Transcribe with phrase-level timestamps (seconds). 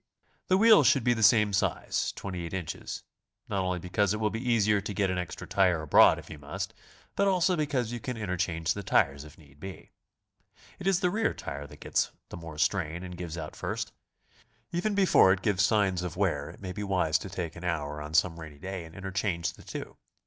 [0.47, 2.85] The wheels should be the same size, 28 in.,
[3.47, 6.39] not only because it wild be easier to get an extra tire abroad if you
[6.39, 6.73] must,
[7.15, 9.91] but also because you can interchange the tires if need be.
[10.79, 13.91] It is the rear tire that gets the more strain and gives out first.
[14.71, 18.01] Even before it gives signs of wear, it may be wise to take an hour
[18.01, 19.97] on some rainy day and interchange the two.